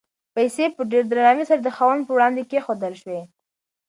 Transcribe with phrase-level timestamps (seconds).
[0.35, 3.21] پیسې په ډېر درناوي سره د خاوند په وړاندې کېښودل شوې.